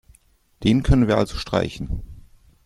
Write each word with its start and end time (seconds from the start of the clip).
Den 0.63 0.81
können 0.81 1.07
wir 1.07 1.17
also 1.19 1.35
streichen. 1.37 2.01